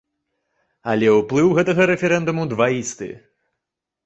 Але 0.93 1.07
ўплыў 1.19 1.53
гэтага 1.57 1.87
рэферэндуму 1.91 2.47
дваісты. 2.55 3.11